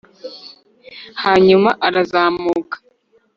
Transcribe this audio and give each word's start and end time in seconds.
hanyuma 1.23 1.69
arazamuka 1.87 2.77